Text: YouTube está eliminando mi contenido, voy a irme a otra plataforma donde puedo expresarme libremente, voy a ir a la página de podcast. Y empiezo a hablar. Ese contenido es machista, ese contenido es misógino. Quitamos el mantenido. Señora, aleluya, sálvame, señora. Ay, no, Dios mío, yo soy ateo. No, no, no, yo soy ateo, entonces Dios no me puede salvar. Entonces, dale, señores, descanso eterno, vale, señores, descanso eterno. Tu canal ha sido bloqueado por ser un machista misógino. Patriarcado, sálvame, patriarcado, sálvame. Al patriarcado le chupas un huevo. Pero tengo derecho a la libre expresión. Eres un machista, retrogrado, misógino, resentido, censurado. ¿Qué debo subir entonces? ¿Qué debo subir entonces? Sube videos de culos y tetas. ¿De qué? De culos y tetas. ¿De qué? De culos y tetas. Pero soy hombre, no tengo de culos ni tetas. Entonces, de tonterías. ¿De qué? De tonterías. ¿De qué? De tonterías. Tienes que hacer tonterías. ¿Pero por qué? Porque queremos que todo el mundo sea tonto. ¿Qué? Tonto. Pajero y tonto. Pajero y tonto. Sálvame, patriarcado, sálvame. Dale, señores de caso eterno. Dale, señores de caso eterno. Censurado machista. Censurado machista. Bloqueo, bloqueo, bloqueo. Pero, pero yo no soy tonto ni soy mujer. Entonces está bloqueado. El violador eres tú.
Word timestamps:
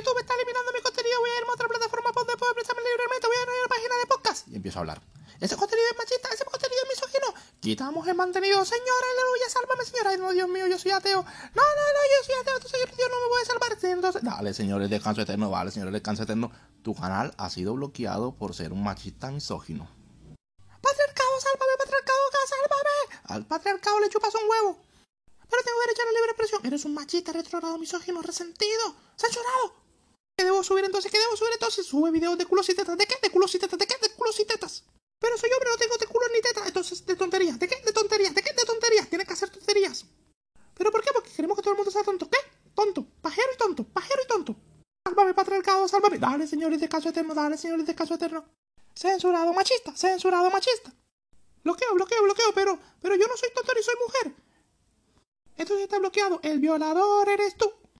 YouTube 0.00 0.18
está 0.18 0.32
eliminando 0.34 0.72
mi 0.72 0.80
contenido, 0.80 1.20
voy 1.20 1.30
a 1.30 1.36
irme 1.36 1.50
a 1.50 1.52
otra 1.52 1.68
plataforma 1.68 2.10
donde 2.16 2.36
puedo 2.36 2.52
expresarme 2.52 2.80
libremente, 2.88 3.26
voy 3.26 3.36
a 3.36 3.42
ir 3.42 3.48
a 3.48 3.62
la 3.62 3.68
página 3.68 3.94
de 4.00 4.06
podcast. 4.08 4.48
Y 4.48 4.56
empiezo 4.56 4.78
a 4.78 4.80
hablar. 4.80 4.98
Ese 5.40 5.56
contenido 5.56 5.88
es 5.92 5.96
machista, 5.96 6.28
ese 6.32 6.44
contenido 6.44 6.80
es 6.84 6.88
misógino. 6.88 7.28
Quitamos 7.60 8.08
el 8.08 8.14
mantenido. 8.14 8.64
Señora, 8.64 9.06
aleluya, 9.12 9.48
sálvame, 9.48 9.84
señora. 9.84 10.10
Ay, 10.10 10.18
no, 10.18 10.32
Dios 10.32 10.48
mío, 10.48 10.66
yo 10.68 10.78
soy 10.78 10.92
ateo. 10.92 11.20
No, 11.20 11.62
no, 11.76 11.84
no, 11.96 12.00
yo 12.12 12.18
soy 12.24 12.34
ateo, 12.40 12.56
entonces 12.56 12.96
Dios 12.96 13.08
no 13.10 13.20
me 13.20 13.28
puede 13.28 13.44
salvar. 13.44 13.70
Entonces, 13.82 14.22
dale, 14.22 14.52
señores, 14.52 14.90
descanso 14.90 15.20
eterno, 15.22 15.50
vale, 15.50 15.70
señores, 15.70 15.92
descanso 15.92 16.24
eterno. 16.24 16.50
Tu 16.82 16.94
canal 16.94 17.34
ha 17.36 17.48
sido 17.48 17.74
bloqueado 17.74 18.32
por 18.32 18.54
ser 18.54 18.72
un 18.72 18.82
machista 18.82 19.30
misógino. 19.30 19.88
Patriarcado, 20.80 21.40
sálvame, 21.40 21.72
patriarcado, 21.78 22.20
sálvame. 22.48 23.20
Al 23.24 23.46
patriarcado 23.46 24.00
le 24.00 24.08
chupas 24.08 24.34
un 24.34 24.48
huevo. 24.48 24.78
Pero 25.48 25.62
tengo 25.64 25.80
derecho 25.80 26.02
a 26.02 26.04
la 26.04 26.12
libre 26.12 26.30
expresión. 26.30 26.60
Eres 26.64 26.84
un 26.84 26.94
machista, 26.94 27.32
retrogrado, 27.32 27.78
misógino, 27.78 28.22
resentido, 28.22 28.94
censurado. 29.16 29.79
¿Qué 30.40 30.44
debo 30.44 30.64
subir 30.64 30.82
entonces? 30.86 31.12
¿Qué 31.12 31.18
debo 31.18 31.36
subir 31.36 31.52
entonces? 31.52 31.84
Sube 31.84 32.10
videos 32.10 32.38
de 32.38 32.46
culos 32.46 32.66
y 32.70 32.74
tetas. 32.74 32.96
¿De 32.96 33.06
qué? 33.06 33.14
De 33.22 33.28
culos 33.28 33.54
y 33.54 33.58
tetas. 33.58 33.78
¿De 33.78 33.86
qué? 33.86 33.94
De 34.00 34.08
culos 34.14 34.40
y 34.40 34.46
tetas. 34.46 34.84
Pero 35.18 35.36
soy 35.36 35.50
hombre, 35.52 35.68
no 35.68 35.76
tengo 35.76 35.98
de 35.98 36.06
culos 36.06 36.30
ni 36.32 36.40
tetas. 36.40 36.66
Entonces, 36.66 37.04
de 37.04 37.14
tonterías. 37.14 37.58
¿De 37.58 37.68
qué? 37.68 37.76
De 37.84 37.92
tonterías. 37.92 38.34
¿De 38.34 38.42
qué? 38.42 38.54
De 38.54 38.64
tonterías. 38.64 39.06
Tienes 39.10 39.26
que 39.26 39.34
hacer 39.34 39.50
tonterías. 39.50 40.06
¿Pero 40.78 40.90
por 40.90 41.02
qué? 41.02 41.10
Porque 41.12 41.28
queremos 41.28 41.58
que 41.58 41.62
todo 41.62 41.72
el 41.72 41.76
mundo 41.76 41.90
sea 41.90 42.02
tonto. 42.02 42.26
¿Qué? 42.30 42.38
Tonto. 42.74 43.06
Pajero 43.20 43.48
y 43.54 43.58
tonto. 43.58 43.84
Pajero 43.84 44.22
y 44.24 44.28
tonto. 44.28 44.56
Sálvame, 45.06 45.34
patriarcado, 45.34 45.86
sálvame. 45.86 46.16
Dale, 46.16 46.46
señores 46.46 46.80
de 46.80 46.88
caso 46.88 47.10
eterno. 47.10 47.34
Dale, 47.34 47.58
señores 47.58 47.86
de 47.86 47.94
caso 47.94 48.14
eterno. 48.14 48.46
Censurado 48.94 49.52
machista. 49.52 49.94
Censurado 49.94 50.50
machista. 50.50 50.90
Bloqueo, 51.64 51.92
bloqueo, 51.92 52.22
bloqueo. 52.22 52.54
Pero, 52.54 52.78
pero 53.02 53.14
yo 53.14 53.26
no 53.26 53.36
soy 53.36 53.50
tonto 53.54 53.74
ni 53.76 53.82
soy 53.82 53.94
mujer. 54.06 54.34
Entonces 55.58 55.84
está 55.84 55.98
bloqueado. 55.98 56.40
El 56.42 56.60
violador 56.60 57.28
eres 57.28 57.58
tú. 57.58 57.70